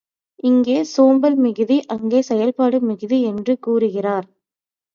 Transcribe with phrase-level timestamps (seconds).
[0.43, 4.27] இங்கே சோம்பல் மிகுதி அங்கே செயல்பாடு மிகுதி என்று கூறுகிறார்.